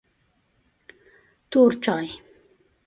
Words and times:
توري 1.51 1.75
چای 1.83 2.07